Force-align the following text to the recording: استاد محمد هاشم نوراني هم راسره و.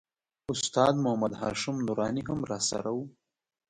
استاد 0.53 0.93
محمد 1.03 1.33
هاشم 1.41 1.75
نوراني 1.87 2.21
هم 2.27 2.39
راسره 2.51 2.91
و. 2.95 2.99